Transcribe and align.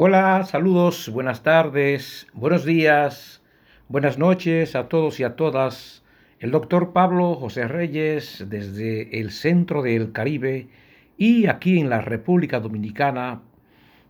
Hola, 0.00 0.44
saludos, 0.44 1.08
buenas 1.08 1.42
tardes, 1.42 2.28
buenos 2.32 2.64
días, 2.64 3.42
buenas 3.88 4.16
noches 4.16 4.76
a 4.76 4.88
todos 4.88 5.18
y 5.18 5.24
a 5.24 5.34
todas. 5.34 6.04
El 6.38 6.52
doctor 6.52 6.92
Pablo 6.92 7.34
José 7.34 7.66
Reyes 7.66 8.44
desde 8.48 9.18
el 9.18 9.32
centro 9.32 9.82
del 9.82 10.12
Caribe 10.12 10.68
y 11.16 11.46
aquí 11.46 11.80
en 11.80 11.90
la 11.90 12.00
República 12.00 12.60
Dominicana, 12.60 13.42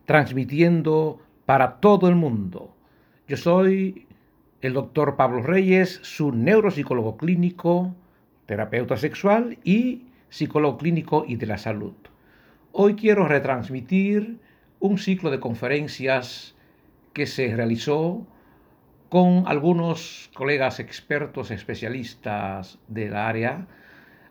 transmitiendo 0.05 1.23
para 1.47 1.77
todo 1.77 2.11
el 2.11 2.17
mundo. 2.17 2.77
Yo 3.27 3.39
soy 3.39 4.07
el 4.61 4.75
doctor 4.75 5.17
Pablo 5.17 5.41
Reyes, 5.41 6.01
su 6.03 6.33
neuropsicólogo 6.33 7.17
clínico, 7.17 7.95
terapeuta 8.45 8.99
sexual 8.99 9.57
y 9.65 10.03
psicólogo 10.29 10.77
clínico 10.77 11.25
y 11.27 11.37
de 11.37 11.47
la 11.47 11.57
salud. 11.57 11.95
Hoy 12.73 12.95
quiero 12.95 13.27
retransmitir 13.27 14.39
un 14.81 14.99
ciclo 14.99 15.31
de 15.31 15.41
conferencias 15.41 16.55
que 17.13 17.27
se 17.27 17.55
realizó 17.55 18.27
con 19.09 19.45
algunos 19.47 20.31
colegas 20.35 20.81
expertos 20.81 21.51
especialistas 21.51 22.79
del 22.89 23.17
área 23.17 23.67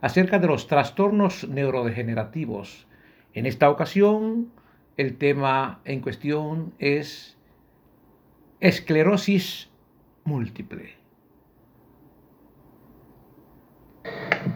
acerca 0.02 0.40
de 0.40 0.48
los 0.48 0.68
trastornos 0.68 1.48
neurodegenerativos. 1.48 2.88
En 3.34 3.46
esta 3.46 3.70
ocasión, 3.70 4.52
el 4.96 5.18
tema 5.18 5.82
en 5.86 6.02
cuestión 6.02 6.74
es 6.80 7.38
esclerosis 8.60 9.70
múltiple. 10.24 10.97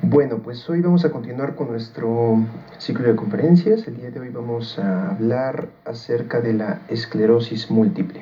Bueno, 0.01 0.39
pues 0.39 0.69
hoy 0.69 0.81
vamos 0.81 1.05
a 1.05 1.11
continuar 1.11 1.55
con 1.55 1.69
nuestro 1.69 2.37
ciclo 2.79 3.07
de 3.07 3.15
conferencias. 3.15 3.87
El 3.87 3.97
día 3.97 4.11
de 4.11 4.19
hoy 4.19 4.29
vamos 4.29 4.77
a 4.79 5.11
hablar 5.11 5.69
acerca 5.85 6.41
de 6.41 6.53
la 6.53 6.81
esclerosis 6.89 7.71
múltiple. 7.71 8.21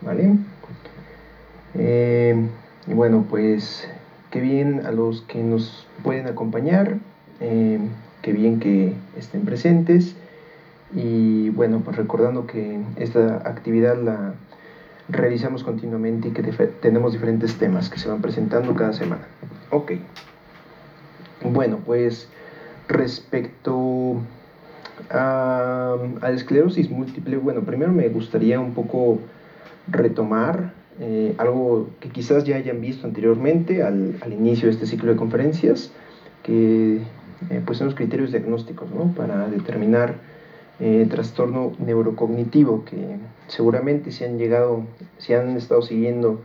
¿Vale? 0.00 0.36
Eh, 1.74 2.48
y 2.86 2.92
bueno, 2.92 3.24
pues 3.28 3.88
qué 4.30 4.40
bien 4.40 4.86
a 4.86 4.92
los 4.92 5.22
que 5.22 5.42
nos 5.42 5.86
pueden 6.02 6.26
acompañar, 6.26 6.98
eh, 7.40 7.78
qué 8.22 8.32
bien 8.32 8.58
que 8.58 8.94
estén 9.16 9.44
presentes. 9.44 10.16
Y 10.94 11.50
bueno, 11.50 11.82
pues 11.84 11.96
recordando 11.96 12.46
que 12.46 12.80
esta 12.96 13.36
actividad 13.48 14.00
la 14.02 14.34
realizamos 15.08 15.64
continuamente 15.64 16.28
y 16.28 16.30
que 16.32 16.42
tenemos 16.42 17.12
diferentes 17.12 17.58
temas 17.58 17.90
que 17.90 17.98
se 17.98 18.08
van 18.08 18.22
presentando 18.22 18.74
cada 18.74 18.92
semana. 18.92 19.26
Ok. 19.70 19.92
Bueno, 21.42 21.78
pues 21.84 22.28
respecto 22.88 24.16
a, 25.10 25.96
la 26.20 26.30
esclerosis 26.30 26.90
múltiple, 26.90 27.36
bueno, 27.36 27.62
primero 27.62 27.92
me 27.92 28.08
gustaría 28.08 28.58
un 28.58 28.74
poco 28.74 29.18
retomar 29.88 30.72
eh, 31.00 31.34
algo 31.38 31.90
que 32.00 32.08
quizás 32.10 32.44
ya 32.44 32.56
hayan 32.56 32.80
visto 32.80 33.06
anteriormente 33.06 33.84
al, 33.84 34.16
inicio 34.32 34.66
de 34.66 34.74
este 34.74 34.86
ciclo 34.86 35.12
de 35.12 35.16
conferencias, 35.16 35.92
que 36.42 37.02
eh, 37.50 37.62
pues 37.64 37.78
son 37.78 37.86
los 37.86 37.94
criterios 37.94 38.32
diagnósticos 38.32 38.90
¿no? 38.90 39.12
para 39.14 39.48
determinar 39.48 40.14
eh, 40.80 41.06
trastorno 41.08 41.72
neurocognitivo, 41.78 42.84
que 42.84 43.16
seguramente 43.46 44.10
si 44.10 44.24
han 44.24 44.38
llegado, 44.38 44.82
si 45.18 45.34
han 45.34 45.56
estado 45.56 45.82
siguiendo 45.82 46.42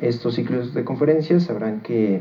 estos 0.00 0.34
ciclos 0.34 0.72
de 0.72 0.84
conferencias, 0.84 1.44
sabrán 1.44 1.80
que 1.80 2.20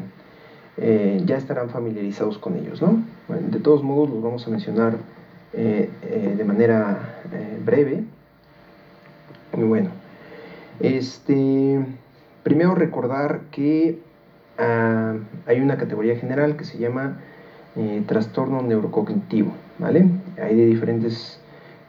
eh, 0.78 1.22
ya 1.26 1.38
estarán 1.38 1.70
familiarizados 1.70 2.38
con 2.38 2.58
ellos, 2.58 2.82
¿no? 2.82 3.02
de 3.30 3.60
todos 3.60 3.82
modos 3.82 4.10
los 4.10 4.22
vamos 4.22 4.46
a 4.46 4.50
mencionar 4.50 4.98
eh, 5.54 5.90
eh, 6.04 6.34
de 6.38 6.44
manera 6.44 7.22
breve. 7.64 8.04
Muy 9.56 9.68
bueno. 9.68 9.90
Este, 10.82 11.80
primero 12.44 12.76
recordar 12.76 13.42
que 13.52 14.00
ah, 14.58 15.14
hay 15.48 15.62
una 15.62 15.78
categoría 15.78 16.18
general 16.18 16.58
que 16.58 16.66
se 16.66 16.78
llama 16.78 17.20
trastorno 18.06 18.62
neurocognitivo, 18.62 19.52
¿vale? 19.80 20.06
Hay 20.42 20.56
de 20.56 20.66
diferentes 20.66 21.42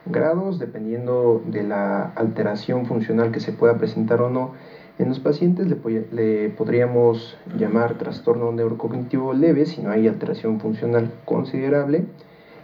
grados 0.05 0.59
dependiendo 0.59 1.41
de 1.45 1.63
la 1.63 2.11
alteración 2.15 2.85
funcional 2.85 3.31
que 3.31 3.39
se 3.39 3.53
pueda 3.53 3.77
presentar 3.77 4.21
o 4.21 4.29
no 4.29 4.53
en 4.99 5.09
los 5.09 5.19
pacientes 5.19 5.67
le, 5.67 6.49
podríamos 6.49 7.37
llamar 7.57 7.97
trastorno 7.99 8.51
neurocognitivo 8.51 9.33
leve 9.33 9.65
si 9.65 9.81
no 9.81 9.91
hay 9.91 10.07
alteración 10.07 10.59
funcional 10.59 11.11
considerable 11.25 12.05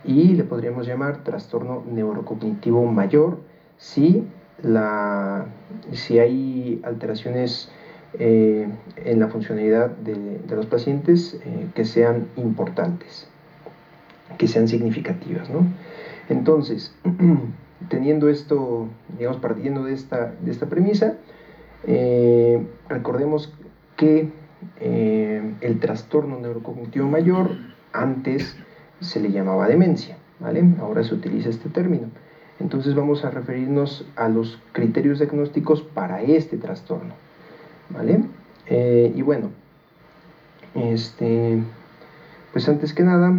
y 0.03 0.33
le 0.33 0.43
podríamos 0.43 0.87
llamar 0.87 1.23
trastorno 1.23 1.83
neurocognitivo 1.91 2.85
mayor 2.85 3.37
si, 3.77 4.23
la, 4.61 5.45
si 5.91 6.19
hay 6.19 6.81
alteraciones 6.83 7.69
eh, 8.19 8.67
en 9.05 9.19
la 9.19 9.27
funcionalidad 9.27 9.89
de, 9.89 10.39
los 10.55 10.65
pacientes 10.65 11.39
eh, 11.45 11.67
que 11.75 11.85
sean 11.85 12.27
importantes, 12.35 13.27
que 14.37 14.47
sean 14.47 14.67
significativas. 14.67 15.49
Entonces, 16.29 16.93
teniendo 17.89 18.29
esto, 18.29 18.87
digamos, 19.17 19.39
partiendo 19.39 19.83
de 19.83 19.93
esta, 19.93 20.33
de 20.41 20.51
esta 20.51 20.67
premisa, 20.67 21.15
eh, 21.85 22.65
recordemos 22.87 23.53
que 23.97 24.29
eh, 24.79 25.53
el 25.61 25.79
trastorno 25.79 26.39
neurocognitivo 26.39 27.07
mayor 27.07 27.51
antes 27.91 28.55
se 29.01 29.19
le 29.19 29.31
llamaba 29.31 29.67
demencia, 29.67 30.17
¿vale? 30.39 30.63
Ahora 30.79 31.03
se 31.03 31.13
utiliza 31.13 31.49
este 31.49 31.69
término. 31.69 32.07
Entonces 32.59 32.95
vamos 32.95 33.25
a 33.25 33.31
referirnos 33.31 34.05
a 34.15 34.29
los 34.29 34.59
criterios 34.71 35.19
diagnósticos 35.19 35.81
para 35.81 36.21
este 36.21 36.57
trastorno, 36.57 37.13
¿vale? 37.89 38.23
Eh, 38.67 39.11
y 39.13 39.21
bueno, 39.21 39.49
este, 40.75 41.59
pues 42.53 42.69
antes 42.69 42.93
que 42.93 43.03
nada, 43.03 43.33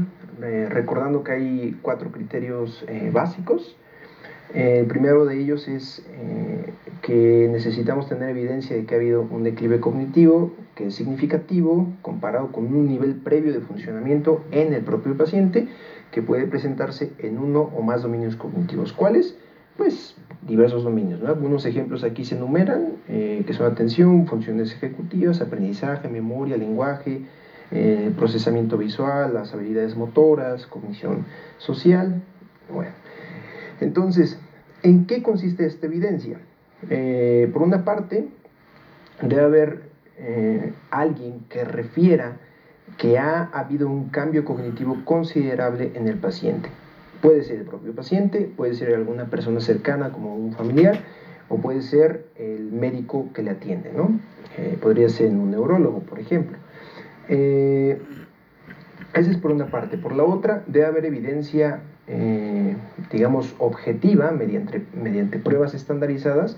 recordando 0.68 1.24
que 1.24 1.32
hay 1.32 1.78
cuatro 1.80 2.10
criterios 2.10 2.84
básicos, 3.12 3.76
el 4.52 4.86
primero 4.86 5.24
de 5.24 5.40
ellos 5.40 5.68
es 5.68 6.04
que 7.02 7.48
necesitamos 7.50 8.08
tener 8.08 8.30
evidencia 8.30 8.76
de 8.76 8.84
que 8.84 8.94
ha 8.94 8.98
habido 8.98 9.22
un 9.22 9.44
declive 9.44 9.80
cognitivo 9.80 10.52
que 10.74 10.88
es 10.88 10.94
significativo 10.94 11.88
comparado 12.02 12.52
con 12.52 12.66
un 12.66 12.88
nivel 12.88 13.14
previo 13.14 13.52
de 13.52 13.60
funcionamiento 13.60 14.44
en 14.50 14.72
el 14.72 14.82
propio 14.82 15.16
paciente 15.16 15.68
que 16.10 16.22
puede 16.22 16.46
presentarse 16.46 17.12
en 17.18 17.38
uno 17.38 17.60
o 17.60 17.82
más 17.82 18.02
dominios 18.02 18.36
cognitivos. 18.36 18.92
¿Cuáles? 18.92 19.36
Pues 19.76 20.16
diversos 20.46 20.84
dominios. 20.84 21.22
Algunos 21.22 21.64
ejemplos 21.66 22.04
aquí 22.04 22.24
se 22.24 22.36
enumeran, 22.36 22.94
eh, 23.08 23.42
que 23.46 23.52
son 23.52 23.66
atención, 23.66 24.26
funciones 24.26 24.72
ejecutivas, 24.72 25.40
aprendizaje, 25.40 26.08
memoria, 26.08 26.56
lenguaje, 26.56 27.22
eh, 27.70 28.12
procesamiento 28.16 28.76
visual, 28.76 29.34
las 29.34 29.52
habilidades 29.52 29.96
motoras, 29.96 30.66
cognición 30.66 31.24
social. 31.58 32.22
Bueno, 32.72 32.92
entonces, 33.80 34.38
¿en 34.82 35.06
qué 35.06 35.22
consiste 35.22 35.66
esta 35.66 35.86
evidencia? 35.86 36.38
Eh, 36.90 37.50
por 37.52 37.62
una 37.62 37.84
parte, 37.84 38.28
debe 39.22 39.42
haber 39.42 39.82
eh, 40.18 40.72
alguien 40.90 41.40
que 41.48 41.64
refiera 41.64 42.36
que 42.98 43.18
ha 43.18 43.44
habido 43.52 43.88
un 43.88 44.10
cambio 44.10 44.44
cognitivo 44.44 44.98
considerable 45.04 45.92
en 45.94 46.08
el 46.08 46.16
paciente. 46.18 46.68
Puede 47.22 47.42
ser 47.42 47.60
el 47.60 47.64
propio 47.64 47.94
paciente, 47.94 48.50
puede 48.56 48.74
ser 48.74 48.94
alguna 48.94 49.26
persona 49.26 49.60
cercana 49.60 50.12
como 50.12 50.36
un 50.36 50.52
familiar, 50.52 50.98
o 51.48 51.58
puede 51.58 51.82
ser 51.82 52.26
el 52.36 52.70
médico 52.72 53.28
que 53.34 53.42
le 53.42 53.50
atiende, 53.50 53.92
¿no? 53.92 54.18
Eh, 54.58 54.78
podría 54.80 55.08
ser 55.08 55.30
un 55.30 55.50
neurólogo, 55.50 56.00
por 56.00 56.18
ejemplo. 56.18 56.58
esa 57.28 57.96
es 59.30 59.36
por 59.38 59.52
una 59.52 59.66
parte. 59.66 59.96
Por 59.96 60.14
la 60.14 60.24
otra, 60.24 60.62
debe 60.66 60.86
haber 60.86 61.06
evidencia 61.06 61.80
eh, 62.06 62.76
digamos, 63.10 63.54
objetiva 63.58 64.30
mediante, 64.30 64.82
mediante 64.92 65.38
pruebas 65.38 65.74
estandarizadas, 65.74 66.56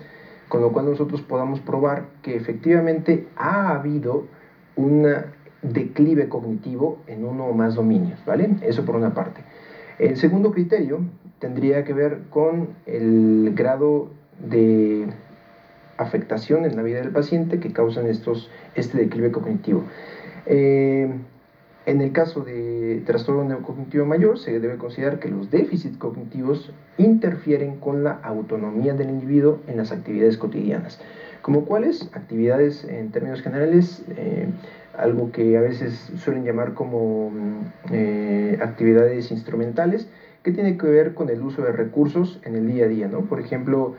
con 0.49 0.61
lo 0.61 0.73
cual 0.73 0.87
nosotros 0.87 1.23
podamos 1.23 1.61
probar 1.61 2.07
que 2.23 2.37
efectivamente 2.37 3.27
ha 3.37 3.75
habido 3.75 4.27
un 4.77 5.07
declive 5.63 6.29
cognitivo 6.29 6.99
en 7.07 7.25
uno 7.25 7.47
o 7.47 7.53
más 7.53 7.75
dominios, 7.75 8.21
¿vale? 8.25 8.51
Eso 8.63 8.85
por 8.85 8.97
una 8.97 9.15
parte. 9.15 9.43
El 9.99 10.17
segundo 10.17 10.53
criterio 10.53 11.01
tendría 11.39 11.85
que 11.85 11.93
ver 11.93 12.21
con 12.31 12.69
el 12.87 13.53
grado 13.55 14.11
de 14.39 15.07
afectación 15.97 16.65
en 16.65 16.77
la 16.77 16.83
vida 16.83 17.01
del 17.01 17.11
paciente 17.11 17.59
que 17.59 17.73
causan 17.73 18.07
estos, 18.07 18.51
este 18.75 18.99
declive 18.99 19.31
cognitivo. 19.31 19.85
Eh, 20.45 21.11
en 21.87 22.01
el 22.01 22.11
caso 22.11 22.43
de 22.43 23.01
trastorno 23.07 23.45
neurocognitivo 23.45 24.05
mayor, 24.05 24.39
se 24.39 24.59
debe 24.59 24.77
considerar 24.77 25.21
que 25.21 25.29
los 25.29 25.51
déficits 25.51 25.97
cognitivos 25.97 26.73
interfieren 26.99 27.77
con 27.77 28.03
la 28.03 28.19
autonomía 28.23 28.93
del 28.93 29.09
individuo 29.09 29.61
en 29.69 29.77
las 29.77 29.93
actividades 29.93 30.37
cotidianas. 30.37 30.99
¿Como 31.43 31.65
cuáles? 31.65 32.09
Actividades 32.13 32.83
en 32.83 33.11
términos 33.13 33.41
generales, 33.41 34.03
eh, 34.17 34.49
algo 34.99 35.31
que 35.31 35.57
a 35.57 35.61
veces 35.61 36.11
suelen 36.17 36.45
llamar 36.45 36.75
como 36.75 37.31
mm, 37.31 37.61
eh, 37.93 38.59
actividades 38.61 39.31
instrumentales, 39.31 40.09
que 40.43 40.51
tiene 40.51 40.77
que 40.77 40.89
ver 40.89 41.15
con 41.15 41.29
el 41.29 41.41
uso 41.41 41.63
de 41.63 41.71
recursos 41.71 42.41
en 42.45 42.57
el 42.57 42.67
día 42.67 42.87
a 42.87 42.89
día, 42.89 43.07
¿no? 43.07 43.21
Por 43.21 43.39
ejemplo, 43.39 43.95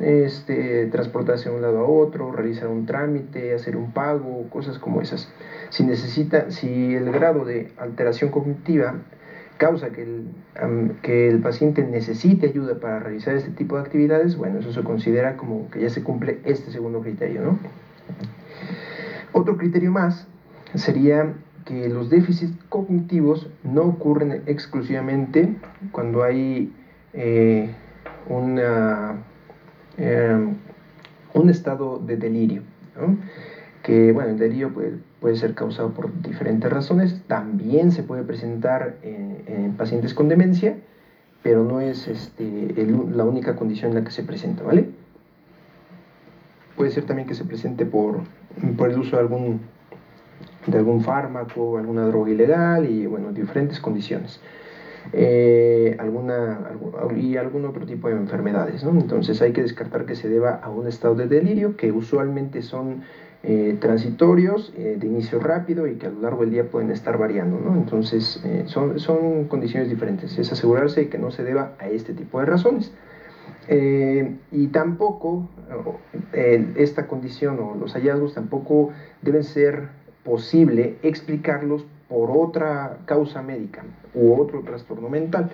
este, 0.00 0.86
transportarse 0.86 1.48
de 1.48 1.54
un 1.54 1.62
lado 1.62 1.78
a 1.78 1.84
otro, 1.84 2.32
realizar 2.32 2.68
un 2.68 2.84
trámite, 2.84 3.54
hacer 3.54 3.76
un 3.76 3.92
pago, 3.92 4.46
cosas 4.50 4.78
como 4.78 5.00
esas. 5.00 5.28
Si 5.72 5.84
necesita, 5.84 6.50
si 6.50 6.94
el 6.94 7.10
grado 7.10 7.46
de 7.46 7.72
alteración 7.78 8.30
cognitiva 8.30 8.96
causa 9.56 9.90
que 9.90 10.02
el, 10.02 10.26
que 11.00 11.30
el 11.30 11.38
paciente 11.38 11.82
necesite 11.82 12.44
ayuda 12.44 12.78
para 12.78 12.98
realizar 12.98 13.34
este 13.34 13.52
tipo 13.52 13.76
de 13.76 13.80
actividades, 13.80 14.36
bueno, 14.36 14.58
eso 14.58 14.70
se 14.70 14.82
considera 14.82 15.38
como 15.38 15.70
que 15.70 15.80
ya 15.80 15.88
se 15.88 16.02
cumple 16.02 16.40
este 16.44 16.70
segundo 16.70 17.00
criterio, 17.00 17.40
¿no? 17.40 17.58
Otro 19.32 19.56
criterio 19.56 19.90
más 19.90 20.26
sería 20.74 21.32
que 21.64 21.88
los 21.88 22.10
déficits 22.10 22.52
cognitivos 22.68 23.48
no 23.62 23.84
ocurren 23.84 24.42
exclusivamente 24.44 25.54
cuando 25.90 26.22
hay 26.22 26.70
eh, 27.14 27.70
una, 28.28 29.14
em, 29.96 30.54
un 31.32 31.48
estado 31.48 31.98
de 31.98 32.18
delirio, 32.18 32.60
que 33.82 34.12
bueno, 34.12 34.32
el 34.32 34.38
delirio 34.38 34.70
puede, 34.74 34.98
puede, 35.22 35.36
ser 35.36 35.54
causado 35.54 35.92
por 35.92 36.12
diferentes 36.20 36.70
razones, 36.70 37.22
también 37.26 37.92
se 37.92 38.02
puede 38.02 38.24
presentar 38.24 38.96
en, 39.02 39.72
pacientes 39.78 40.12
con 40.12 40.28
demencia, 40.28 40.76
pero 41.42 41.64
no 41.64 41.80
es 41.80 42.08
este, 42.08 42.86
la 43.14 43.24
única 43.24 43.56
condición 43.56 43.92
en 43.92 43.98
la 43.98 44.04
que 44.04 44.10
se 44.10 44.22
presenta, 44.22 44.62
¿vale? 44.62 44.90
Puede 46.76 46.90
ser 46.90 47.04
también 47.04 47.26
que 47.26 47.34
se 47.34 47.44
presente 47.44 47.86
por, 47.86 48.20
por 48.76 48.90
el 48.90 48.98
uso 48.98 49.16
de 49.16 49.22
algún, 49.22 49.60
de 50.66 50.78
algún 50.78 51.02
fármaco, 51.02 51.78
alguna 51.78 52.06
droga 52.06 52.30
ilegal 52.30 52.88
y 52.88 53.06
bueno, 53.06 53.32
diferentes 53.32 53.80
condiciones. 53.80 54.40
Eh, 55.12 55.96
alguna, 55.98 56.60
y 57.16 57.36
algún 57.36 57.64
otro 57.64 57.84
tipo 57.86 58.08
de 58.08 58.14
enfermedades. 58.14 58.84
¿no? 58.84 58.90
Entonces 58.92 59.42
hay 59.42 59.52
que 59.52 59.62
descartar 59.62 60.06
que 60.06 60.14
se 60.14 60.28
deba 60.28 60.60
a 60.62 60.70
un 60.70 60.86
estado 60.86 61.14
de 61.14 61.26
delirio 61.26 61.76
que 61.76 61.90
usualmente 61.90 62.62
son 62.62 63.02
eh, 63.44 63.76
transitorios, 63.80 64.72
eh, 64.76 64.96
de 64.98 65.06
inicio 65.06 65.40
rápido 65.40 65.88
y 65.88 65.96
que 65.96 66.06
a 66.06 66.10
lo 66.10 66.20
largo 66.20 66.42
del 66.42 66.50
día 66.50 66.64
pueden 66.64 66.90
estar 66.90 67.18
variando. 67.18 67.58
¿no? 67.58 67.74
Entonces 67.74 68.42
son, 68.66 68.98
son 68.98 69.44
condiciones 69.44 69.88
diferentes. 69.88 70.38
Es 70.38 70.52
asegurarse 70.52 71.00
de 71.00 71.08
que 71.08 71.18
no 71.18 71.30
se 71.30 71.42
deba 71.42 71.72
a 71.78 71.88
este 71.88 72.12
tipo 72.12 72.40
de 72.40 72.46
razones. 72.46 72.92
y 73.68 74.66
tampoco 74.68 75.48
esta 76.76 77.06
condición 77.06 77.58
o 77.60 77.74
los 77.74 77.94
hallazgos 77.94 78.34
tampoco 78.34 78.90
deben 79.22 79.44
ser 79.44 79.88
posible 80.24 80.96
explicarlos 81.02 81.84
por 82.08 82.30
otra 82.30 82.98
causa 83.06 83.42
médica 83.42 83.82
u 84.14 84.34
otro 84.34 84.62
trastorno 84.62 85.08
mental. 85.08 85.50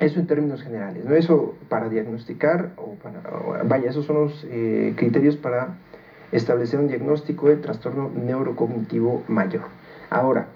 Eso 0.00 0.18
en 0.18 0.26
términos 0.26 0.62
generales, 0.62 1.04
¿no? 1.04 1.14
Eso 1.14 1.54
para 1.68 1.88
diagnosticar, 1.88 2.70
o 2.76 2.94
para, 2.94 3.20
vaya, 3.62 3.90
esos 3.90 4.06
son 4.06 4.16
los 4.16 4.46
eh, 4.50 4.92
criterios 4.96 5.36
para 5.36 5.76
establecer 6.32 6.80
un 6.80 6.88
diagnóstico 6.88 7.48
de 7.48 7.56
trastorno 7.56 8.10
neurocognitivo 8.10 9.22
mayor. 9.28 9.62
Ahora, 10.10 10.48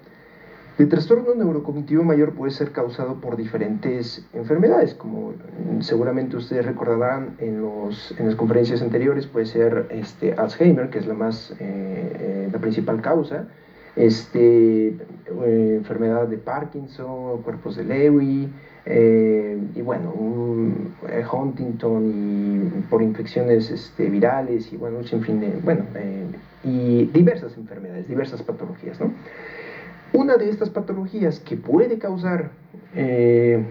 el 0.79 0.87
trastorno 0.87 1.35
neurocognitivo 1.35 2.03
mayor 2.03 2.33
puede 2.33 2.51
ser 2.51 2.71
causado 2.71 3.15
por 3.15 3.35
diferentes 3.35 4.25
enfermedades, 4.33 4.93
como 4.93 5.33
seguramente 5.81 6.37
ustedes 6.37 6.65
recordarán 6.65 7.35
en, 7.39 7.61
los, 7.61 8.15
en 8.17 8.27
las 8.27 8.35
conferencias 8.35 8.81
anteriores, 8.81 9.27
puede 9.27 9.45
ser 9.45 9.87
este, 9.89 10.33
Alzheimer, 10.33 10.89
que 10.89 10.99
es 10.99 11.05
la, 11.05 11.15
más, 11.15 11.51
eh, 11.51 11.55
eh, 11.59 12.49
la 12.51 12.59
principal 12.59 13.01
causa, 13.01 13.47
este, 13.95 14.87
eh, 14.87 15.73
enfermedad 15.77 16.27
de 16.27 16.37
Parkinson, 16.37 17.41
cuerpos 17.41 17.75
de 17.75 17.83
Lewy, 17.83 18.49
y 19.75 19.81
bueno, 19.83 20.11
Huntington 21.31 22.05
y 22.07 22.81
por 22.89 23.03
infecciones 23.03 23.69
este, 23.69 24.09
virales 24.09 24.73
y 24.73 24.77
bueno, 24.77 24.97
un 24.97 25.05
sinfín 25.05 25.39
de, 25.41 25.51
bueno, 25.63 25.83
y 26.63 27.05
diversas 27.05 27.55
enfermedades, 27.57 28.07
diversas 28.07 28.41
patologías, 28.41 28.99
¿no? 28.99 29.11
Una 30.11 30.37
de 30.37 30.49
estas 30.49 30.69
patologías 30.71 31.39
que 31.39 31.55
puede 31.55 31.99
causar 31.99 32.49
eh, 32.95 33.63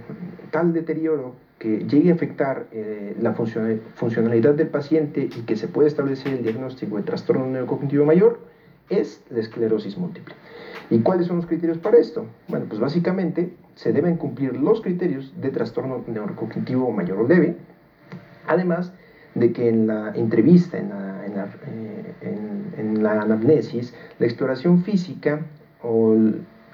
tal 0.53 0.73
deterioro 0.73 1.35
que 1.59 1.79
llegue 1.79 2.11
a 2.11 2.15
afectar 2.15 2.67
eh, 2.70 3.17
la 3.20 3.32
funcionalidad 3.32 4.55
del 4.55 4.69
paciente 4.69 5.23
y 5.23 5.43
que 5.43 5.56
se 5.56 5.67
puede 5.67 5.88
establecer 5.88 6.32
el 6.35 6.43
diagnóstico 6.44 6.97
de 6.97 7.03
trastorno 7.03 7.47
neurocognitivo 7.47 8.05
mayor 8.05 8.38
es 8.90 9.23
la 9.31 9.40
esclerosis 9.40 9.96
múltiple. 9.96 10.35
¿Y 10.90 11.00
cuáles 11.00 11.26
son 11.26 11.37
los 11.37 11.46
criterios 11.46 11.79
para 11.79 11.99
esto? 11.99 12.26
Bueno, 12.49 12.67
pues 12.69 12.81
básicamente 12.81 13.52
se 13.75 13.93
deben 13.93 14.17
cumplir 14.17 14.56
los 14.56 14.81
criterios 14.81 15.32
de 15.40 15.50
trastorno 15.50 16.02
neurocognitivo 16.06 16.90
mayor 16.90 17.20
o 17.20 17.29
leve, 17.29 17.56
además 18.46 18.93
de 19.35 19.52
que 19.52 19.69
en 19.69 19.87
la 19.87 20.12
entrevista, 20.14 20.79
en 20.79 20.88
la, 20.88 21.26
en 21.26 23.02
la, 23.02 23.14
eh, 23.14 23.20
anamnesis, 23.20 23.94
la 24.19 24.26
exploración 24.26 24.82
física 24.82 25.43
o, 25.82 26.17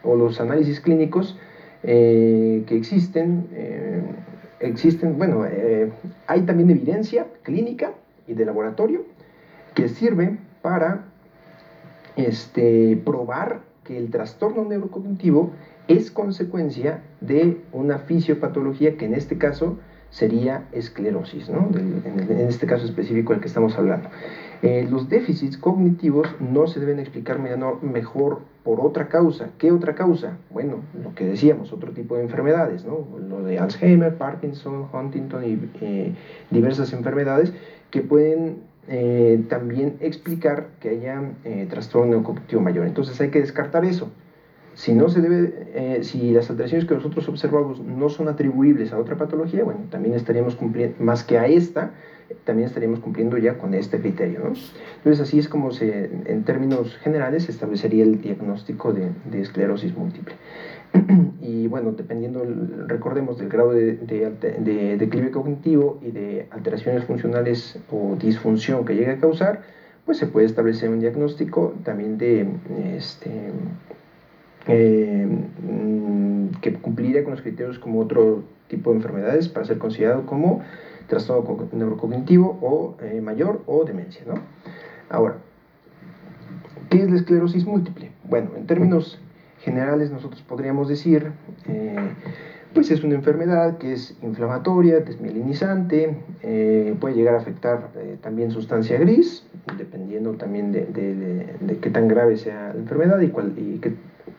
los 0.04 0.40
análisis 0.40 0.80
clínicos 0.80 1.38
eh, 1.82 2.62
que 2.66 2.76
existen, 2.76 3.48
eh, 3.52 4.02
existen, 4.60 5.18
bueno, 5.18 5.44
hay 6.26 6.42
también 6.42 6.70
evidencia 6.70 7.26
clínica 7.42 7.92
y 8.26 8.34
de 8.34 8.44
laboratorio 8.44 9.02
que 9.74 9.88
sirve 9.88 10.38
para 10.62 11.06
este, 12.16 13.00
probar 13.04 13.60
que 13.84 13.98
el 13.98 14.10
trastorno 14.10 14.64
neurocognitivo 14.64 15.50
es 15.88 16.10
consecuencia 16.10 17.02
de 17.20 17.60
una 17.72 17.98
fisiopatología 17.98 18.96
que 18.96 19.04
en 19.04 19.14
este 19.14 19.36
caso 19.38 19.78
sería 20.10 20.68
esclerosis, 20.72 21.48
¿no? 21.48 21.68
en, 21.76 22.30
este 22.48 22.66
caso 22.66 22.84
específico 22.84 23.32
del 23.32 23.42
que 23.42 23.48
estamos 23.48 23.76
hablando. 23.76 24.08
Eh, 24.62 24.86
los 24.88 25.08
déficits 25.08 25.58
cognitivos 25.58 26.28
no 26.38 26.68
se 26.68 26.78
deben 26.78 27.00
explicar 27.00 27.40
mejor 27.82 28.42
por 28.62 28.80
otra 28.80 29.08
causa. 29.08 29.50
¿Qué 29.58 29.72
otra 29.72 29.94
causa? 29.96 30.38
Bueno, 30.50 30.76
lo 31.02 31.14
que 31.14 31.26
decíamos, 31.26 31.72
otro 31.72 31.90
tipo 31.90 32.16
de 32.16 32.22
enfermedades, 32.22 32.84
¿no? 32.84 33.06
Lo 33.28 33.42
de 33.42 33.58
Alzheimer, 33.58 34.16
Parkinson, 34.16 34.86
Huntington 34.92 35.44
y 35.44 35.58
eh, 35.80 36.14
diversas 36.50 36.92
enfermedades 36.92 37.52
que 37.90 38.00
pueden 38.00 38.62
eh, 38.88 39.42
también 39.48 39.96
explicar 40.00 40.68
que 40.80 40.90
haya 40.90 41.22
trastorno 41.68 42.22
cognitivo 42.22 42.60
mayor. 42.60 42.86
Entonces 42.86 43.20
hay 43.20 43.30
que 43.30 43.40
descartar 43.40 43.84
eso. 43.84 44.10
Si, 44.74 44.92
no 44.92 45.08
se 45.08 45.20
debe, 45.20 45.68
eh, 45.74 46.00
si 46.02 46.32
las 46.32 46.50
alteraciones 46.50 46.84
que 46.86 46.94
nosotros 46.94 47.28
observamos 47.28 47.80
no 47.80 48.08
son 48.08 48.26
atribuibles 48.28 48.92
a 48.92 48.98
otra 48.98 49.16
patología, 49.16 49.62
bueno, 49.62 49.80
también 49.88 50.14
estaríamos 50.16 50.56
cumpliendo, 50.56 50.96
más 50.98 51.22
que 51.22 51.38
a 51.38 51.46
esta, 51.46 51.92
también 52.44 52.68
estaríamos 52.68 53.00
cumpliendo 53.00 53.38
ya 53.38 53.58
con 53.58 53.74
este 53.74 54.00
criterio. 54.00 54.52
Entonces 54.96 55.20
así 55.20 55.38
es 55.38 55.48
como 55.48 55.72
se, 55.72 56.10
en 56.26 56.44
términos 56.44 56.96
generales 56.98 57.44
se 57.44 57.52
establecería 57.52 58.04
el 58.04 58.20
diagnóstico 58.20 58.92
de, 58.92 59.12
esclerosis 59.32 59.96
múltiple. 59.96 60.34
y 61.40 61.66
bueno, 61.66 61.92
dependiendo, 61.92 62.44
recordemos, 62.86 63.38
del 63.38 63.48
grado 63.48 63.72
de, 63.72 63.96
de, 63.96 64.96
declive 64.96 65.30
cognitivo 65.30 65.98
y 66.02 66.10
de 66.10 66.46
alteraciones 66.50 67.04
funcionales 67.04 67.78
o 67.90 68.16
disfunción 68.16 68.84
que 68.84 68.94
llegue 68.94 69.12
a 69.12 69.18
causar, 69.18 69.62
pues 70.04 70.18
se 70.18 70.26
puede 70.26 70.46
establecer 70.46 70.90
un 70.90 71.00
diagnóstico 71.00 71.74
también 71.82 72.18
de 72.18 72.46
este, 72.96 73.50
Mm, 74.66 76.48
que 76.62 76.72
cumpliría 76.74 77.22
con 77.22 77.32
los 77.32 77.42
criterios 77.42 77.78
como 77.78 78.00
otro 78.00 78.44
tipo 78.68 78.90
de 78.90 78.96
enfermedades 78.96 79.48
para 79.48 79.66
ser 79.66 79.78
considerado 79.78 80.24
como 80.24 80.62
trastorno 81.06 81.68
neurocognitivo 81.72 82.58
o 82.60 82.96
eh, 83.02 83.20
mayor 83.20 83.62
o 83.66 83.84
demencia. 83.84 84.22
¿no? 84.26 84.34
Ahora, 85.08 85.36
¿qué 86.90 87.02
es 87.02 87.10
la 87.10 87.16
esclerosis 87.16 87.66
múltiple? 87.66 88.10
Bueno, 88.24 88.50
en 88.56 88.66
términos 88.66 89.18
generales 89.60 90.10
nosotros 90.10 90.42
podríamos 90.42 90.88
decir, 90.88 91.32
eh, 91.68 91.96
pues 92.74 92.90
es 92.90 93.04
una 93.04 93.14
enfermedad 93.14 93.78
que 93.78 93.92
es 93.92 94.16
inflamatoria, 94.22 95.00
desmielinizante, 95.00 96.18
eh, 96.42 96.94
puede 97.00 97.14
llegar 97.14 97.34
a 97.34 97.38
afectar 97.38 97.90
también 98.20 98.50
sustancia 98.50 98.98
gris, 98.98 99.46
dependiendo 99.78 100.32
también 100.32 100.72
de, 100.72 101.78
qué 101.80 101.90
tan 101.90 102.08
grave 102.08 102.36
sea 102.36 102.72
la 102.74 102.80
enfermedad 102.80 103.20
y, 103.20 103.28
cuál, 103.28 103.54
y 103.56 103.78
qué 103.78 103.94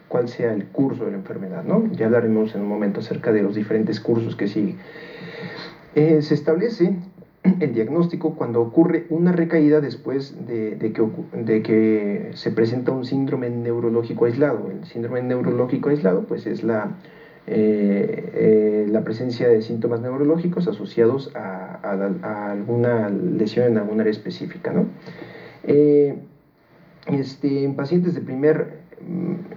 cuál 0.08 0.30
sea 0.30 0.54
el 0.54 0.66
curso 0.68 1.06
de 1.06 1.12
la 1.12 1.18
enfermedad, 1.18 1.64
¿no? 1.64 1.92
Ya 1.92 2.06
hablaremos 2.06 2.56
en 2.56 2.62
un 2.62 2.68
momento 2.68 3.00
acerca 3.00 3.32
de 3.32 3.42
los 3.42 3.56
diferentes 3.56 4.00
cursos 4.00 4.36
que 4.36 4.48
siguen. 4.48 4.78
Eh, 5.96 6.22
se 6.22 6.34
establece 6.34 6.94
el 7.62 7.74
diagnóstico 7.74 8.36
cuando 8.36 8.62
ocurre 8.62 9.06
una 9.10 9.32
recaída 9.32 9.80
después 9.80 10.36
de, 10.46 10.78
que, 11.64 12.32
se 12.34 12.52
presenta 12.52 12.92
un 12.92 13.06
síndrome 13.06 13.50
neurológico 13.50 14.26
aislado. 14.26 14.70
El 14.70 14.86
síndrome 14.86 15.22
neurológico 15.22 15.90
aislado 15.90 16.24
pues 16.24 16.48
es 16.48 16.64
la, 16.64 16.98
eh, 17.48 18.32
eh, 18.34 18.88
la 18.90 19.06
presencia 19.06 19.48
de 19.48 19.62
síntomas 19.62 20.02
neurológicos 20.02 20.68
asociados 20.68 21.32
a, 21.34 22.52
alguna 22.52 23.10
lesión 23.10 23.68
en 23.68 23.78
alguna 23.78 24.02
área 24.02 24.12
específica. 24.12 24.74
¿no? 24.74 24.88
este, 25.64 27.64
en 27.64 27.76
pacientes 27.76 28.16
de 28.16 28.22
primer 28.22 28.84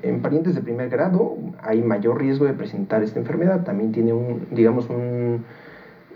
en 0.03 0.21
parientes 0.21 0.55
de 0.55 0.61
primer 0.61 0.91
grado 0.91 1.37
hay 1.63 1.81
mayor 1.81 2.21
riesgo 2.21 2.45
de 2.45 2.53
presentar 2.53 3.03
esta 3.03 3.19
enfermedad. 3.19 3.65
También 3.65 3.93
tiene 3.93 4.13
un, 4.13 4.47
digamos, 4.51 4.91
un, 4.91 5.45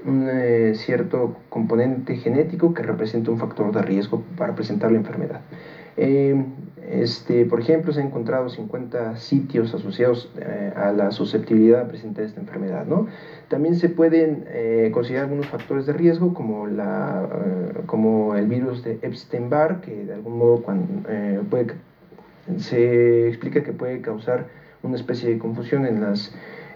un 0.04 0.74
cierto 0.74 1.36
componente 1.48 2.16
genético 2.16 2.74
que 2.74 2.82
representa 2.82 3.30
un 3.30 3.38
factor 3.38 3.72
de 3.72 3.82
riesgo 3.82 4.22
para 4.36 4.54
presentar 4.54 4.90
la 4.90 4.98
enfermedad. 4.98 5.40
Este, 6.92 7.46
por 7.46 7.60
ejemplo, 7.60 7.92
se 7.92 8.00
han 8.00 8.08
encontrado 8.08 8.48
50 8.48 9.16
sitios 9.16 9.72
asociados 9.72 10.30
eh, 10.38 10.72
a 10.76 10.92
la 10.92 11.10
susceptibilidad 11.10 11.82
a 11.82 11.88
presentar 11.88 12.24
esta 12.24 12.40
enfermedad. 12.40 12.86
¿no? 12.86 13.06
También 13.48 13.76
se 13.76 13.88
pueden 13.88 14.44
eh, 14.48 14.90
considerar 14.92 15.24
algunos 15.24 15.46
factores 15.46 15.86
de 15.86 15.92
riesgo, 15.92 16.34
como, 16.34 16.66
la, 16.66 17.24
eh, 17.24 17.80
como 17.86 18.34
el 18.34 18.46
virus 18.46 18.82
de 18.82 18.98
Epstein-Barr, 19.00 19.80
que 19.80 20.04
de 20.04 20.12
algún 20.12 20.36
modo 20.36 20.62
cuando, 20.62 20.86
puede, 21.48 21.68
se 22.58 23.28
explica 23.28 23.62
que 23.62 23.72
puede 23.72 24.00
causar 24.00 24.48
una 24.82 24.96
especie 24.96 25.30
de 25.30 25.38
confusión 25.38 25.86
en 25.86 26.00
las 26.00 26.34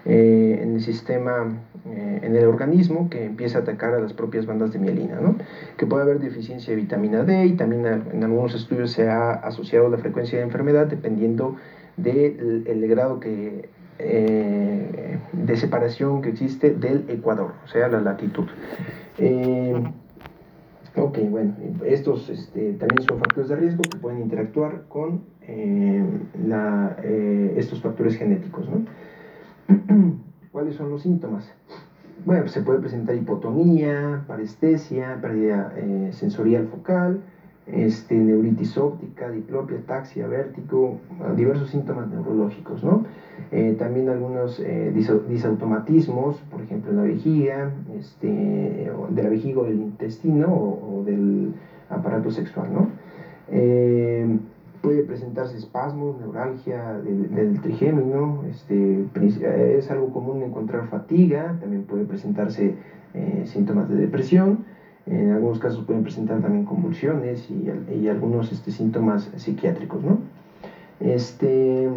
eh, 0.09 0.59
en 0.63 0.75
el 0.75 0.81
sistema, 0.81 1.59
eh, 1.85 2.21
en 2.23 2.33
el 2.33 2.45
organismo, 2.45 3.09
que 3.09 3.25
empieza 3.25 3.57
a 3.57 3.61
atacar 3.63 3.93
a 3.93 3.99
las 3.99 4.13
propias 4.13 4.45
bandas 4.45 4.71
de 4.71 4.79
mielina, 4.79 5.19
¿no? 5.19 5.35
que 5.75 5.85
puede 5.85 6.03
haber 6.03 6.19
deficiencia 6.19 6.73
de 6.73 6.77
vitamina 6.77 7.23
D 7.25 7.47
y 7.47 7.57
también 7.57 7.85
en 7.85 8.23
algunos 8.23 8.55
estudios 8.55 8.91
se 8.91 9.09
ha 9.09 9.33
asociado 9.33 9.89
la 9.89 9.97
frecuencia 9.97 10.37
de 10.37 10.45
enfermedad 10.45 10.87
dependiendo 10.87 11.57
del 11.97 12.63
el 12.67 12.87
grado 12.87 13.19
que, 13.19 13.67
eh, 13.99 15.19
de 15.33 15.57
separación 15.57 16.21
que 16.21 16.29
existe 16.29 16.69
del 16.69 17.03
ecuador, 17.09 17.51
o 17.65 17.67
sea, 17.67 17.89
la 17.89 17.99
latitud. 17.99 18.45
ok, 20.95 21.17
bueno, 21.29 21.53
estos 21.85 22.29
este, 22.29 22.71
también 22.79 23.05
son 23.05 23.19
factores 23.19 23.49
de 23.49 23.57
riesgo 23.57 23.81
que 23.81 23.97
pueden 23.97 24.21
interactuar 24.21 24.83
con 24.87 25.23
estos 27.57 27.81
factores 27.81 28.15
genéticos. 28.15 28.69
¿no? 28.69 28.85
¿Cuáles 30.51 30.75
son 30.75 30.89
los 30.89 31.01
síntomas? 31.01 31.53
Bueno, 32.25 32.47
se 32.47 32.61
puede 32.61 32.79
presentar 32.79 33.15
hipotonía, 33.15 34.21
parestesia, 34.27 35.19
pérdida 35.21 35.71
eh, 35.75 36.09
sensorial 36.11 36.63
focal, 36.63 37.19
este, 37.67 38.15
neuritis 38.21 38.77
óptica, 38.77 39.29
diplopia, 39.29 39.79
taxia, 39.85 40.25
vértigo, 40.25 40.95
diversos 41.35 41.67
síntomas 41.69 42.09
neurológicos, 42.09 42.81
¿no? 42.81 43.01
Eh, 43.51 43.73
también 43.77 44.09
algunos 44.09 44.59
eh, 44.59 44.91
disautomatismos, 45.25 46.41
por 46.49 46.61
ejemplo, 46.61 46.91
en 46.91 46.97
la 46.97 47.03
vejiga, 47.03 47.69
este, 47.95 48.89
de 49.09 49.21
la 49.21 49.29
vejiga 49.29 49.59
o 49.59 49.63
del 49.63 49.79
intestino 49.79 50.49
o, 50.49 50.99
o 50.99 51.03
del 51.03 51.51
aparato 51.89 52.29
sexual, 52.29 52.73
¿no? 52.73 52.87
Puede 54.81 55.03
presentarse 55.03 55.57
espasmos, 55.57 56.17
neuralgia 56.17 56.97
del, 56.99 57.59
trigémino, 57.61 58.43
este, 58.49 59.03
es 59.77 59.89
algo 59.89 60.11
común 60.11 60.41
encontrar 60.43 60.85
fatiga, 60.85 61.57
también 61.59 61.83
puede 61.83 62.03
presentarse 62.03 62.73
eh, 63.13 63.43
síntomas 63.45 63.89
de 63.89 63.95
depresión, 63.95 64.59
en 65.05 65.31
algunos 65.31 65.59
casos 65.59 65.83
pueden 65.83 66.01
presentar 66.01 66.41
también 66.41 66.63
convulsiones 66.65 67.49
y, 67.49 68.07
algunos 68.07 68.51
este, 68.51 68.71
síntomas 68.71 69.29
psiquiátricos. 69.35 70.03
¿no? 70.03 70.17
Este, 70.99 71.87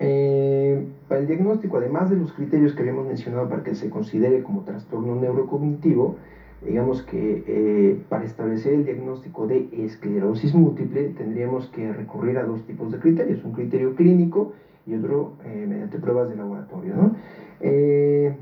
eh, 0.00 0.82
para 1.06 1.20
el 1.20 1.26
diagnóstico, 1.26 1.76
además 1.76 2.10
de 2.10 2.16
los 2.16 2.32
criterios 2.32 2.72
que 2.72 2.80
habíamos 2.80 3.06
mencionado 3.06 3.48
para 3.48 3.62
que 3.62 3.74
se 3.74 3.88
considere 3.90 4.42
como 4.42 4.62
trastorno 4.62 5.14
neurocognitivo, 5.14 6.16
digamos 6.64 7.02
que 7.02 7.42
eh, 7.46 7.96
para 8.08 8.24
establecer 8.24 8.72
el 8.72 8.84
diagnóstico 8.84 9.46
de 9.46 9.66
esclerosis 9.72 10.54
múltiple 10.54 11.08
tendríamos 11.08 11.66
que 11.66 11.92
recurrir 11.92 12.38
a 12.38 12.44
dos 12.44 12.62
tipos 12.62 12.90
de 12.90 12.98
criterios, 12.98 13.42
un 13.44 13.52
criterio 13.52 13.94
clínico 13.94 14.52
y 14.86 14.94
otro 14.94 15.32
eh, 15.44 15.66
mediante 15.68 15.98
pruebas 15.98 16.28
de 16.28 16.36
laboratorio. 16.36 16.94
¿no? 16.94 17.12
Eh, 17.60 18.32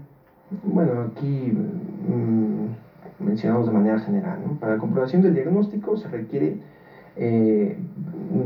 bueno, 0.63 1.01
aquí 1.01 1.53
mm, 1.53 3.25
mencionamos 3.25 3.67
de 3.67 3.73
manera 3.73 3.99
general. 3.99 4.39
¿no? 4.45 4.55
Para 4.55 4.73
la 4.73 4.79
comprobación 4.79 5.23
del 5.23 5.35
diagnóstico 5.35 5.97
se 5.97 6.09
requiere 6.09 6.57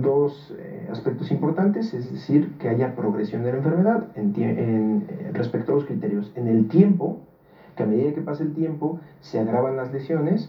dos 0.02 0.52
aspectos 0.90 1.30
importantes, 1.30 1.94
es 1.94 2.10
decir, 2.10 2.50
que 2.58 2.68
haya 2.68 2.96
progresión 2.96 3.44
de 3.44 3.50
la 3.50 3.58
enfermedad 3.58 4.08
en, 4.16 4.32
en, 4.34 5.04
respecto 5.32 5.70
a 5.70 5.74
los 5.74 5.84
criterios 5.84 6.32
en 6.34 6.48
el 6.48 6.66
tiempo, 6.66 7.18
que 7.74 7.82
a 7.82 7.86
medida 7.86 8.12
que 8.12 8.20
pasa 8.20 8.42
el 8.42 8.52
tiempo 8.52 8.96
se 9.20 9.38
agravan 9.38 9.76
las 9.76 9.90
lesiones 9.90 10.48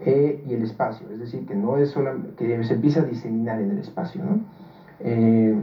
eh, 0.00 0.42
y 0.44 0.52
el 0.52 0.62
espacio, 0.62 1.06
es 1.10 1.18
decir, 1.18 1.44
que 1.44 1.54
no 1.54 1.76
es 1.76 1.88
solo 1.88 2.18
que 2.36 2.62
se 2.62 2.72
empieza 2.72 3.00
a 3.00 3.04
diseminar 3.04 3.60
en 3.60 3.70
el 3.70 3.78
espacio. 3.78 4.22
Eh, 5.00 5.54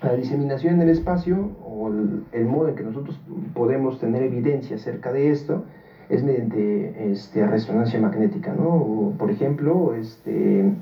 la 0.00 0.12
diseminación 0.14 0.76
en 0.76 0.82
el 0.82 0.88
espacio 0.88 1.50
o 1.62 1.88
el, 1.88 2.46
modo 2.46 2.68
en 2.68 2.74
que 2.74 2.82
nosotros 2.82 3.20
podemos 3.54 3.98
tener 3.98 4.22
evidencia 4.22 4.74
acerca 4.76 5.12
de 5.12 5.30
esto 5.30 5.62
es 6.08 6.22
mediante 6.22 7.10
este, 7.10 7.44
resonancia 7.46 7.98
magnética, 7.98 8.52
¿no? 8.52 9.12
por 9.18 9.30
ejemplo, 9.30 9.92
este, 9.92 10.72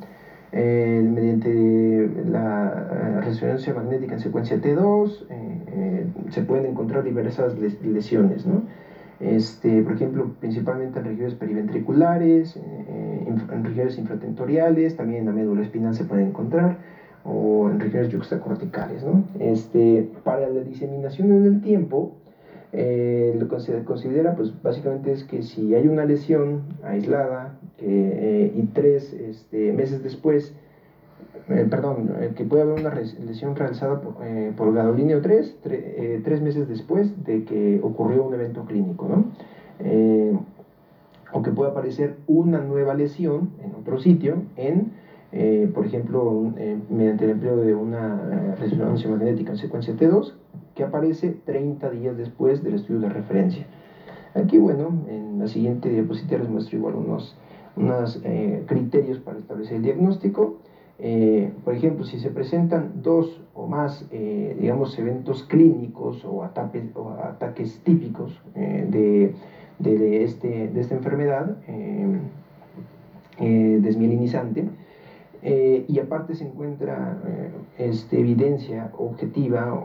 eh, 0.53 1.03
mediante 1.05 2.09
la 2.25 3.21
resonancia 3.21 3.73
magnética 3.73 4.15
en 4.15 4.21
secuencia 4.21 4.61
T2 4.61 5.25
se 6.29 6.43
pueden 6.43 6.67
encontrar 6.67 7.03
diversas 7.03 7.57
lesiones, 7.57 8.45
¿no? 8.45 8.63
Este, 9.21 9.83
por 9.83 9.93
ejemplo, 9.93 10.33
principalmente 10.41 10.99
en 10.99 11.05
regiones 11.05 11.35
periventriculares, 11.35 12.57
eh, 12.57 13.25
en 13.27 13.65
regiones 13.65 13.99
infratentoriales, 13.99 14.97
también 14.97 15.21
en 15.21 15.27
la 15.27 15.33
médula 15.33 15.63
espinal 15.63 15.95
se 15.95 16.05
puede 16.05 16.23
encontrar, 16.23 16.79
o 17.25 17.69
en 17.71 17.81
regiones 17.81 18.09
yuxtacorticales. 18.11 19.03
¿no? 19.03 19.23
Este, 19.39 20.09
para 20.25 20.49
la 20.49 20.61
diseminación 20.61 21.33
en 21.33 21.45
el 21.47 21.61
tiempo, 21.61 22.13
eh, 22.73 23.35
lo 23.39 23.49
que 23.49 23.61
se 23.61 23.85
considera, 23.85 24.35
pues 24.35 24.53
básicamente 24.63 25.13
es 25.13 25.25
que 25.25 25.43
si 25.43 25.75
hay 25.75 25.87
una 25.87 26.05
lesión 26.05 26.63
aislada 26.83 27.57
eh, 27.79 28.51
y 28.53 28.63
tres 28.63 29.13
este, 29.13 29.73
meses 29.73 30.03
después 30.03 30.55
eh, 31.49 31.67
perdón, 31.69 32.11
eh, 32.21 32.31
que 32.35 32.45
puede 32.45 32.63
haber 32.63 32.81
una 32.81 32.91
lesión 32.91 33.55
realizada 33.55 34.01
por, 34.01 34.15
eh, 34.23 34.51
por 34.57 34.73
gadolinio 34.73 35.21
3 35.21 35.57
tres 36.23 36.41
meses 36.41 36.67
después 36.67 37.13
de 37.25 37.45
que 37.45 37.79
ocurrió 37.83 38.25
un 38.25 38.33
evento 38.33 38.65
clínico, 38.65 39.09
¿no? 39.09 39.25
o 41.33 41.43
que 41.43 41.51
puede 41.51 41.71
aparecer 41.71 42.15
una 42.29 42.61
nueva 42.61 42.95
lesión 42.95 43.51
en 43.63 43.75
otro 43.75 43.99
sitio, 43.99 44.45
en, 44.57 44.93
por 45.75 45.85
ejemplo, 45.85 46.53
mediante 46.89 47.25
el 47.25 47.31
empleo 47.31 47.57
de 47.57 47.75
una 47.75 48.55
resonancia 48.55 49.11
magnética 49.11 49.51
en 49.51 49.57
secuencia 49.57 49.97
T2, 49.97 50.33
que 50.77 50.85
aparece 50.85 51.35
30 51.45 51.91
días 51.91 52.17
después 52.17 52.63
del 52.63 52.75
estudio 52.75 53.01
de 53.01 53.09
referencia. 53.09 53.67
Aquí, 54.35 54.59
bueno, 54.59 54.93
en 55.09 55.41
la 55.41 55.49
siguiente 55.49 55.89
diapositiva 55.89 56.39
les 56.39 56.49
muestro 56.49 56.79
igual 56.79 56.95
unos, 56.95 57.37
unos 57.75 58.23
criterios 58.67 59.19
para 59.19 59.39
establecer 59.39 59.79
el 59.79 59.83
diagnóstico. 59.83 60.59
Eh, 60.99 61.51
por 61.65 61.75
ejemplo, 61.75 62.05
si 62.05 62.19
se 62.19 62.31
presentan 62.31 62.89
dos 63.03 63.41
o 63.53 63.67
más, 63.67 64.05
eh, 64.11 64.55
digamos, 64.57 64.97
eventos 64.97 65.43
clínicos 65.43 66.25
o, 66.25 66.43
ataques, 66.43 67.81
típicos 67.83 68.41
eh, 68.55 68.85
de, 68.87 69.31
de, 69.79 70.23
este, 70.23 70.69
de, 70.69 70.81
esta 70.81 70.95
enfermedad 70.95 71.57
desmielinizante, 73.37 74.65
y 75.87 75.99
aparte 75.99 76.33
se 76.35 76.45
encuentra 76.45 77.19
este, 77.77 78.19
evidencia 78.19 78.89
objetiva 78.97 79.79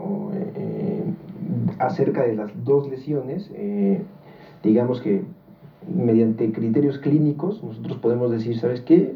acerca 1.78 2.22
de 2.22 2.32
las 2.32 2.48
dos 2.64 2.86
lesiones, 2.86 3.50
digamos 4.62 5.00
que 5.00 5.20
mediante 5.86 6.50
criterios 6.50 6.98
clínicos 6.98 7.62
nosotros 7.62 7.98
podemos 7.98 8.30
decir, 8.30 8.56
¿sabes 8.56 8.80
qué? 8.80 9.12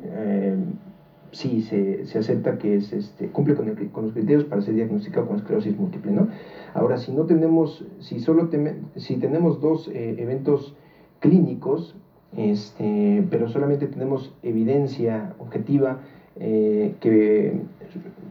Sí 1.34 1.60
se, 1.60 2.04
se, 2.04 2.18
acepta 2.18 2.58
que 2.58 2.76
es, 2.76 2.92
este, 2.92 3.26
cumple 3.26 3.54
con, 3.54 3.68
con, 3.92 4.02
los 4.02 4.12
criterios 4.12 4.44
para 4.44 4.60
ser 4.60 4.74
diagnosticado 4.74 5.26
con 5.26 5.36
esclerosis 5.36 5.76
múltiple. 5.76 6.12
¿no? 6.12 6.26
Ahora, 6.72 6.96
si 6.96 7.12
no 7.12 7.24
tenemos, 7.24 7.84
si 7.98 8.18
solo 8.18 8.48
si 8.96 9.16
tenemos 9.16 9.60
dos 9.60 9.88
eh, 9.88 10.14
eventos 10.18 10.74
clínicos, 11.20 11.96
este, 12.36 13.24
pero 13.30 13.48
solamente 13.48 13.86
tenemos 13.86 14.32
evidencia 14.42 15.34
objetiva 15.38 15.98
eh, 16.36 16.92
que 17.00 17.52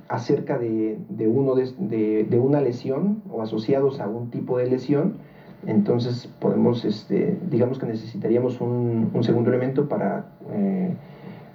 acerca 0.09 0.57
de, 0.57 0.97
de 1.09 1.27
uno 1.27 1.55
de, 1.55 2.25
de, 2.29 2.39
una 2.39 2.59
lesión 2.59 3.21
o 3.29 3.41
asociados 3.41 3.99
a 3.99 4.07
un 4.07 4.29
tipo 4.29 4.57
de 4.57 4.67
lesión, 4.67 5.13
entonces 5.65 6.27
podemos, 6.39 6.83
este, 6.83 7.37
digamos 7.49 7.79
que 7.79 7.85
necesitaríamos 7.85 8.59
un, 8.59 9.09
un 9.13 9.23
segundo 9.23 9.49
elemento 9.49 9.87
para 9.87 10.25
eh, 10.51 10.93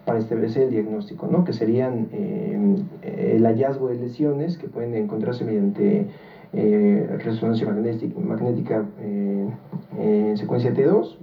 para 0.09 0.21
establecer 0.21 0.63
el 0.63 0.71
diagnóstico, 0.71 1.27
¿no? 1.27 1.45
que 1.45 1.53
serían 1.53 2.09
eh, 2.13 3.37
el 3.37 3.45
hallazgo 3.45 3.89
de 3.89 3.97
lesiones 3.97 4.57
que 4.57 4.67
pueden 4.67 4.95
encontrarse 4.95 5.45
mediante 5.45 6.07
eh, 6.55 7.19
resonancia 7.23 7.67
magnética, 7.67 8.87
eh, 9.03 9.47
en 9.99 10.37
secuencia 10.39 10.73
T2, 10.73 11.19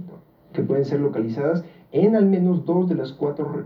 que 0.53 0.61
pueden 0.61 0.85
ser 0.85 0.99
localizadas 0.99 1.65
en 1.91 2.15
al 2.15 2.27
menos 2.27 2.63
dos 2.63 2.87
de 2.87 2.93
las 2.93 3.11
cuatro 3.11 3.65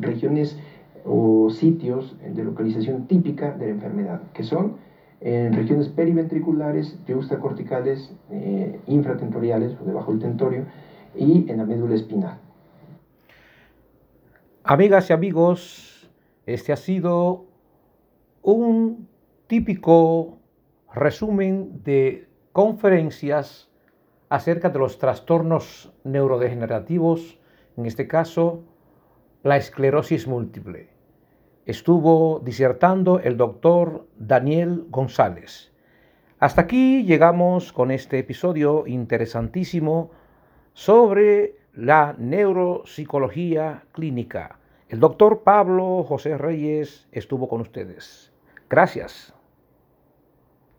regiones 0.00 0.58
o 1.04 1.48
sitios 1.48 2.16
de 2.34 2.42
localización 2.42 3.06
típica 3.06 3.52
de 3.52 3.66
la 3.66 3.72
enfermedad, 3.72 4.22
que 4.32 4.42
son 4.42 4.72
en 5.20 5.52
regiones 5.52 5.88
periventriculares, 5.88 6.98
juxtacorticales, 7.06 8.12
eh, 8.32 8.80
infratentoriales 8.88 9.76
o 9.80 9.84
debajo 9.84 10.10
del 10.10 10.20
tentorio 10.20 10.64
y 11.14 11.48
en 11.48 11.58
la 11.58 11.64
médula 11.64 11.94
espinal. 11.94 12.38
Amigas 14.64 15.10
y 15.10 15.12
amigos, 15.12 16.08
este 16.46 16.72
ha 16.72 16.76
sido 16.76 17.46
un 18.42 19.08
típico 19.48 20.38
resumen 20.94 21.82
de 21.82 22.28
conferencias 22.52 23.68
acerca 24.28 24.70
de 24.70 24.78
los 24.78 25.00
trastornos 25.00 25.92
neurodegenerativos, 26.04 27.40
en 27.76 27.86
este 27.86 28.06
caso 28.06 28.62
la 29.42 29.56
esclerosis 29.56 30.28
múltiple. 30.28 30.90
Estuvo 31.66 32.38
disertando 32.38 33.18
el 33.18 33.36
doctor 33.36 34.06
Daniel 34.16 34.84
González. 34.90 35.72
Hasta 36.38 36.62
aquí 36.62 37.02
llegamos 37.02 37.72
con 37.72 37.90
este 37.90 38.20
episodio 38.20 38.86
interesantísimo 38.86 40.12
sobre 40.72 41.61
la 41.74 42.14
neuropsicología 42.18 43.84
clínica. 43.92 44.58
El 44.88 45.00
doctor 45.00 45.42
Pablo 45.42 46.04
José 46.04 46.36
Reyes 46.36 47.08
estuvo 47.12 47.48
con 47.48 47.62
ustedes. 47.62 48.30
Gracias. 48.68 49.34